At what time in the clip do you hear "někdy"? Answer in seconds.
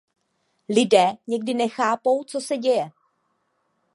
1.27-1.53